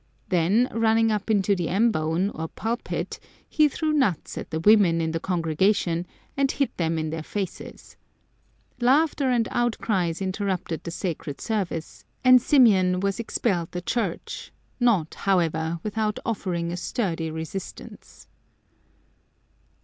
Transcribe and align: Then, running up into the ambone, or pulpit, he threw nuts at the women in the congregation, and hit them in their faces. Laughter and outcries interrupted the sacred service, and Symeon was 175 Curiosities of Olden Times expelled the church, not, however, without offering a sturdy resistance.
Then, 0.29 0.67
running 0.73 1.11
up 1.11 1.29
into 1.29 1.55
the 1.55 1.67
ambone, 1.69 2.31
or 2.33 2.47
pulpit, 2.47 3.19
he 3.47 3.67
threw 3.67 3.93
nuts 3.93 4.35
at 4.35 4.49
the 4.49 4.59
women 4.59 4.99
in 4.99 5.11
the 5.11 5.19
congregation, 5.19 6.07
and 6.35 6.51
hit 6.51 6.75
them 6.77 6.97
in 6.97 7.11
their 7.11 7.21
faces. 7.21 7.97
Laughter 8.79 9.29
and 9.29 9.47
outcries 9.51 10.19
interrupted 10.19 10.83
the 10.83 10.89
sacred 10.89 11.39
service, 11.39 12.03
and 12.23 12.39
Symeon 12.39 12.93
was 12.99 13.19
175 13.19 13.43
Curiosities 13.43 13.43
of 13.45 13.51
Olden 13.51 13.69
Times 13.69 13.69
expelled 13.69 13.71
the 13.71 13.81
church, 13.81 14.51
not, 14.79 15.13
however, 15.13 15.79
without 15.83 16.17
offering 16.25 16.71
a 16.71 16.77
sturdy 16.77 17.29
resistance. 17.29 18.27